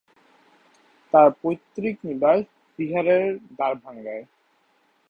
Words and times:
তার 1.13 1.29
পৈতৃক 1.41 1.95
নিবাস 2.03 2.41
বিহারের 2.79 3.23
দারভাঙ্গায়। 3.57 4.23